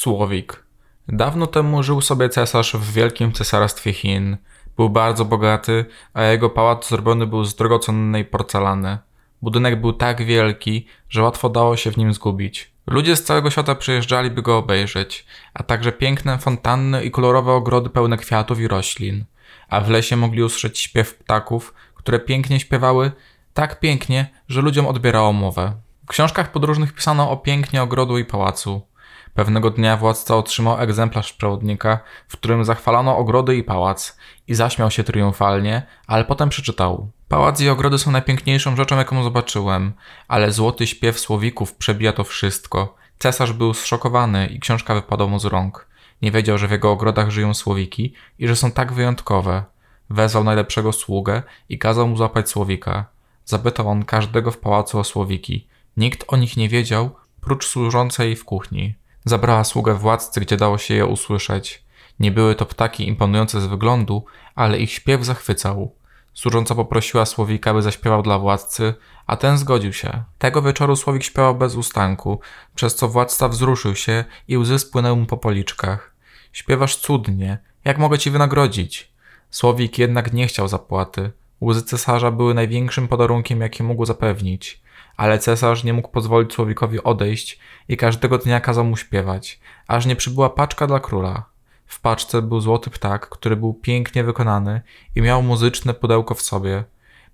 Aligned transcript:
Słowik. 0.00 0.64
Dawno 1.08 1.46
temu 1.46 1.82
żył 1.82 2.00
sobie 2.00 2.28
cesarz 2.28 2.74
w 2.74 2.92
wielkim 2.92 3.32
cesarstwie 3.32 3.92
Chin. 3.92 4.36
Był 4.76 4.90
bardzo 4.90 5.24
bogaty, 5.24 5.84
a 6.14 6.22
jego 6.22 6.50
pałac 6.50 6.88
zrobiony 6.88 7.26
był 7.26 7.44
z 7.44 7.54
drogocennej 7.54 8.24
porcelany. 8.24 8.98
Budynek 9.42 9.80
był 9.80 9.92
tak 9.92 10.24
wielki, 10.24 10.86
że 11.08 11.22
łatwo 11.22 11.48
dało 11.48 11.76
się 11.76 11.90
w 11.90 11.96
nim 11.96 12.14
zgubić. 12.14 12.72
Ludzie 12.86 13.16
z 13.16 13.24
całego 13.24 13.50
świata 13.50 13.74
przyjeżdżali, 13.74 14.30
by 14.30 14.42
go 14.42 14.58
obejrzeć, 14.58 15.26
a 15.54 15.62
także 15.62 15.92
piękne 15.92 16.38
fontanny 16.38 17.04
i 17.04 17.10
kolorowe 17.10 17.52
ogrody 17.52 17.90
pełne 17.90 18.16
kwiatów 18.16 18.60
i 18.60 18.68
roślin. 18.68 19.24
A 19.68 19.80
w 19.80 19.90
lesie 19.90 20.16
mogli 20.16 20.42
usłyszeć 20.42 20.78
śpiew 20.78 21.14
ptaków, 21.14 21.74
które 21.94 22.18
pięknie 22.18 22.60
śpiewały, 22.60 23.12
tak 23.54 23.80
pięknie, 23.80 24.30
że 24.48 24.60
ludziom 24.60 24.86
odbierało 24.86 25.32
mowę. 25.32 25.72
W 26.04 26.08
książkach 26.10 26.52
podróżnych 26.52 26.92
pisano 26.92 27.30
o 27.30 27.36
pięknie 27.36 27.82
ogrodu 27.82 28.18
i 28.18 28.24
pałacu. 28.24 28.89
Pewnego 29.34 29.70
dnia 29.70 29.96
władca 29.96 30.36
otrzymał 30.36 30.80
egzemplarz 30.80 31.32
przewodnika, 31.32 32.00
w 32.28 32.32
którym 32.32 32.64
zachwalano 32.64 33.16
ogrody 33.16 33.56
i 33.56 33.64
pałac 33.64 34.16
i 34.48 34.54
zaśmiał 34.54 34.90
się 34.90 35.04
triumfalnie, 35.04 35.82
ale 36.06 36.24
potem 36.24 36.48
przeczytał. 36.48 37.10
Pałac 37.28 37.60
i 37.60 37.68
ogrody 37.68 37.98
są 37.98 38.10
najpiękniejszą 38.10 38.76
rzeczą, 38.76 38.96
jaką 38.96 39.22
zobaczyłem, 39.22 39.92
ale 40.28 40.52
złoty 40.52 40.86
śpiew 40.86 41.20
słowików 41.20 41.74
przebija 41.74 42.12
to 42.12 42.24
wszystko. 42.24 42.94
Cesarz 43.18 43.52
był 43.52 43.74
zszokowany 43.74 44.46
i 44.46 44.60
książka 44.60 44.94
wypadła 44.94 45.26
mu 45.26 45.38
z 45.38 45.44
rąk. 45.44 45.86
Nie 46.22 46.30
wiedział, 46.30 46.58
że 46.58 46.68
w 46.68 46.70
jego 46.70 46.90
ogrodach 46.90 47.30
żyją 47.30 47.54
słowiki 47.54 48.14
i 48.38 48.48
że 48.48 48.56
są 48.56 48.70
tak 48.70 48.92
wyjątkowe. 48.92 49.64
Wezwał 50.10 50.44
najlepszego 50.44 50.92
sługę 50.92 51.42
i 51.68 51.78
kazał 51.78 52.08
mu 52.08 52.16
złapać 52.16 52.50
słowika. 52.50 53.06
Zapytał 53.44 53.88
on 53.88 54.04
każdego 54.04 54.50
w 54.50 54.58
pałacu 54.58 54.98
o 54.98 55.04
słowiki. 55.04 55.66
Nikt 55.96 56.24
o 56.28 56.36
nich 56.36 56.56
nie 56.56 56.68
wiedział, 56.68 57.10
prócz 57.40 57.66
służącej 57.66 58.36
w 58.36 58.44
kuchni. 58.44 58.94
Zabrała 59.24 59.64
sługę 59.64 59.94
władcy, 59.94 60.40
gdzie 60.40 60.56
dało 60.56 60.78
się 60.78 60.94
je 60.94 61.06
usłyszeć. 61.06 61.84
Nie 62.20 62.30
były 62.30 62.54
to 62.54 62.66
ptaki 62.66 63.08
imponujące 63.08 63.60
z 63.60 63.66
wyglądu, 63.66 64.24
ale 64.54 64.78
ich 64.78 64.92
śpiew 64.92 65.24
zachwycał. 65.24 65.94
Służąca 66.34 66.74
poprosiła 66.74 67.26
Słowika, 67.26 67.74
by 67.74 67.82
zaśpiewał 67.82 68.22
dla 68.22 68.38
władcy, 68.38 68.94
a 69.26 69.36
ten 69.36 69.58
zgodził 69.58 69.92
się. 69.92 70.22
Tego 70.38 70.62
wieczoru 70.62 70.96
Słowik 70.96 71.22
śpiewał 71.22 71.54
bez 71.54 71.76
ustanku, 71.76 72.40
przez 72.74 72.94
co 72.94 73.08
władca 73.08 73.48
wzruszył 73.48 73.96
się 73.96 74.24
i 74.48 74.58
łzy 74.58 74.78
spłynęły 74.78 75.16
mu 75.16 75.26
po 75.26 75.36
policzkach. 75.36 76.14
Śpiewasz 76.52 76.96
cudnie, 76.96 77.58
jak 77.84 77.98
mogę 77.98 78.18
ci 78.18 78.30
wynagrodzić? 78.30 79.12
Słowik 79.50 79.98
jednak 79.98 80.32
nie 80.32 80.46
chciał 80.46 80.68
zapłaty. 80.68 81.30
Łzy 81.60 81.82
cesarza 81.82 82.30
były 82.30 82.54
największym 82.54 83.08
podarunkiem, 83.08 83.60
jaki 83.60 83.82
mógł 83.82 84.04
zapewnić 84.04 84.82
ale 85.20 85.38
cesarz 85.38 85.84
nie 85.84 85.92
mógł 85.92 86.08
pozwolić 86.08 86.52
Słowikowi 86.52 87.02
odejść 87.02 87.58
i 87.88 87.96
każdego 87.96 88.38
dnia 88.38 88.60
kazał 88.60 88.84
mu 88.84 88.96
śpiewać, 88.96 89.60
aż 89.88 90.06
nie 90.06 90.16
przybyła 90.16 90.50
paczka 90.50 90.86
dla 90.86 91.00
króla. 91.00 91.44
W 91.86 92.00
paczce 92.00 92.42
był 92.42 92.60
złoty 92.60 92.90
ptak, 92.90 93.28
który 93.28 93.56
był 93.56 93.74
pięknie 93.74 94.24
wykonany 94.24 94.80
i 95.14 95.22
miał 95.22 95.42
muzyczne 95.42 95.94
pudełko 95.94 96.34
w 96.34 96.42
sobie. 96.42 96.84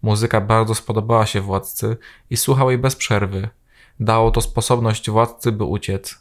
Muzyka 0.03 0.41
bardzo 0.41 0.75
spodobała 0.75 1.27
się 1.27 1.41
władcy 1.41 1.97
i 2.31 2.37
słuchał 2.37 2.71
jej 2.71 2.79
bez 2.79 2.97
przerwy. 2.97 3.49
Dało 4.01 4.31
to 4.31 4.41
sposobność 4.41 5.11
władcy, 5.11 5.53
by 5.53 5.65
uciec. 5.65 6.19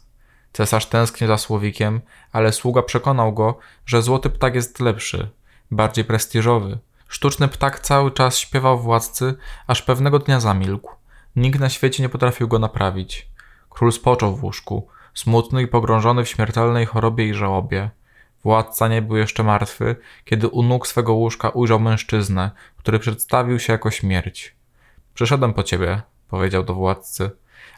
Cesarz 0.52 0.86
tęsknił 0.86 1.28
za 1.28 1.38
Słowikiem, 1.38 2.00
ale 2.32 2.52
sługa 2.52 2.82
przekonał 2.82 3.32
go, 3.32 3.58
że 3.86 4.02
złoty 4.02 4.30
ptak 4.30 4.54
jest 4.54 4.80
lepszy, 4.80 5.28
bardziej 5.70 6.04
prestiżowy. 6.04 6.78
Sztuczny 7.08 7.48
ptak 7.48 7.80
cały 7.80 8.10
czas 8.10 8.38
śpiewał 8.38 8.78
władcy, 8.78 9.34
aż 9.66 9.82
pewnego 9.82 10.18
dnia 10.18 10.40
zamilkł. 10.40 10.96
Nikt 11.36 11.60
na 11.60 11.68
świecie 11.68 12.02
nie 12.02 12.08
potrafił 12.08 12.48
go 12.48 12.58
naprawić. 12.58 13.28
Król 13.70 13.92
spoczął 13.92 14.36
w 14.36 14.44
łóżku, 14.44 14.88
smutny 15.14 15.62
i 15.62 15.68
pogrążony 15.68 16.24
w 16.24 16.28
śmiertelnej 16.28 16.86
chorobie 16.86 17.28
i 17.28 17.34
żałobie. 17.34 17.90
Władca 18.42 18.88
nie 18.88 19.02
był 19.02 19.16
jeszcze 19.16 19.42
martwy, 19.42 19.96
kiedy 20.24 20.48
u 20.48 20.62
nóg 20.62 20.86
swego 20.86 21.14
łóżka 21.14 21.48
ujrzał 21.48 21.80
mężczyznę, 21.80 22.50
który 22.76 22.98
przedstawił 22.98 23.58
się 23.58 23.72
jako 23.72 23.90
śmierć. 23.90 24.56
Przyszedłem 25.14 25.54
po 25.54 25.62
ciebie, 25.62 26.02
powiedział 26.28 26.64
do 26.64 26.74
władcy, 26.74 27.30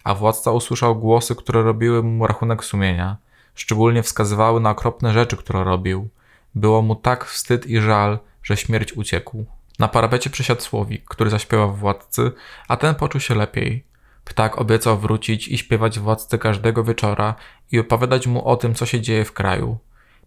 a 0.05 0.15
władca 0.15 0.51
usłyszał 0.51 0.97
głosy, 0.97 1.35
które 1.35 1.63
robiły 1.63 2.03
mu 2.03 2.27
rachunek 2.27 2.65
sumienia. 2.65 3.17
Szczególnie 3.55 4.03
wskazywały 4.03 4.61
na 4.61 4.71
okropne 4.71 5.13
rzeczy, 5.13 5.37
które 5.37 5.65
robił. 5.65 6.09
Było 6.55 6.83
mu 6.83 6.95
tak 6.95 7.25
wstyd 7.25 7.67
i 7.67 7.81
żal, 7.81 8.19
że 8.43 8.57
śmierć 8.57 8.93
uciekł. 8.93 9.47
Na 9.79 9.89
parapecie 9.89 10.31
przesiadł 10.31 10.61
słowik, 10.61 11.05
który 11.05 11.31
zaśpiewał 11.31 11.75
władcy, 11.75 12.33
a 12.69 12.77
ten 12.77 12.95
poczuł 12.95 13.21
się 13.21 13.35
lepiej. 13.35 13.85
Ptak 14.25 14.59
obiecał 14.59 14.99
wrócić 14.99 15.49
i 15.49 15.59
śpiewać 15.59 15.99
władcy 15.99 16.39
każdego 16.39 16.85
wieczora 16.85 17.35
i 17.73 17.79
opowiadać 17.79 18.27
mu 18.27 18.49
o 18.49 18.57
tym, 18.57 18.75
co 18.75 18.87
się 18.87 19.01
dzieje 19.01 19.25
w 19.25 19.33
kraju. 19.33 19.79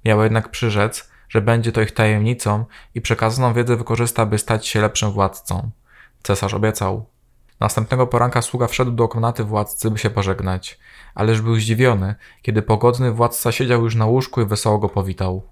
Miał 0.05 0.23
jednak 0.23 0.51
przyrzec, 0.51 1.11
że 1.29 1.41
będzie 1.41 1.71
to 1.71 1.81
ich 1.81 1.91
tajemnicą 1.91 2.65
i 2.95 3.01
przekazaną 3.01 3.53
wiedzę 3.53 3.75
wykorzysta, 3.75 4.25
by 4.25 4.37
stać 4.37 4.67
się 4.67 4.81
lepszym 4.81 5.11
władcą. 5.11 5.71
Cesarz 6.23 6.53
obiecał. 6.53 7.05
Następnego 7.59 8.07
poranka 8.07 8.41
sługa 8.41 8.67
wszedł 8.67 8.91
do 8.91 9.07
komnaty 9.07 9.43
władcy, 9.43 9.91
by 9.91 9.97
się 9.97 10.09
pożegnać, 10.09 10.79
ależ 11.15 11.41
był 11.41 11.55
zdziwiony, 11.55 12.15
kiedy 12.41 12.61
pogodny 12.61 13.11
władca 13.11 13.51
siedział 13.51 13.83
już 13.83 13.95
na 13.95 14.05
łóżku 14.05 14.41
i 14.41 14.45
wesoło 14.45 14.77
go 14.77 14.89
powitał. 14.89 15.51